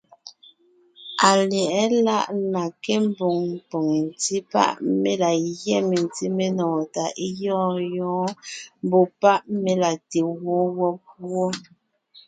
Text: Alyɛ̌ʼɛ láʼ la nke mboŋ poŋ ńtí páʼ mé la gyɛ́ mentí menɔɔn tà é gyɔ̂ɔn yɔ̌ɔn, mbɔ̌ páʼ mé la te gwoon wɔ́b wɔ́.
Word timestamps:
Alyɛ̌ʼɛ 1.27 1.83
láʼ 2.07 2.27
la 2.53 2.63
nke 2.71 2.93
mboŋ 3.07 3.39
poŋ 3.69 3.87
ńtí 4.07 4.35
páʼ 4.51 4.73
mé 5.01 5.11
la 5.21 5.31
gyɛ́ 5.61 5.79
mentí 5.89 6.25
menɔɔn 6.37 6.83
tà 6.93 7.03
é 7.25 7.27
gyɔ̂ɔn 7.39 7.75
yɔ̌ɔn, 7.95 8.31
mbɔ̌ 8.85 9.03
páʼ 9.21 9.41
mé 9.63 9.71
la 9.81 9.91
te 10.09 10.19
gwoon 10.41 10.67
wɔ́b 10.77 10.99
wɔ́. 11.31 11.49